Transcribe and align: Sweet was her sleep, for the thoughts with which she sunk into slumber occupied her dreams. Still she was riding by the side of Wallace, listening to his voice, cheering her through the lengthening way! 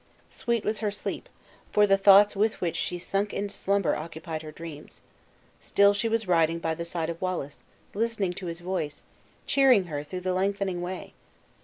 Sweet 0.31 0.65
was 0.65 0.79
her 0.79 0.89
sleep, 0.89 1.29
for 1.71 1.85
the 1.85 1.95
thoughts 1.95 2.35
with 2.35 2.59
which 2.59 2.75
she 2.75 2.97
sunk 2.97 3.31
into 3.35 3.53
slumber 3.53 3.95
occupied 3.95 4.41
her 4.41 4.51
dreams. 4.51 5.01
Still 5.59 5.93
she 5.93 6.09
was 6.09 6.27
riding 6.27 6.57
by 6.57 6.73
the 6.73 6.85
side 6.85 7.11
of 7.11 7.21
Wallace, 7.21 7.61
listening 7.93 8.33
to 8.33 8.47
his 8.47 8.61
voice, 8.61 9.03
cheering 9.45 9.83
her 9.83 10.03
through 10.03 10.21
the 10.21 10.33
lengthening 10.33 10.81
way! 10.81 11.13